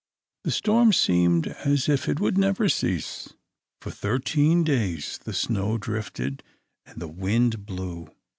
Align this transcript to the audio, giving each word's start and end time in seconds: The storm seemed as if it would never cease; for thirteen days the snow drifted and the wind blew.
The 0.43 0.49
storm 0.49 0.93
seemed 0.93 1.45
as 1.45 1.87
if 1.87 2.09
it 2.09 2.19
would 2.19 2.35
never 2.35 2.67
cease; 2.67 3.35
for 3.79 3.91
thirteen 3.91 4.63
days 4.63 5.19
the 5.23 5.31
snow 5.31 5.77
drifted 5.77 6.41
and 6.87 6.99
the 6.99 7.07
wind 7.07 7.67
blew. 7.67 8.09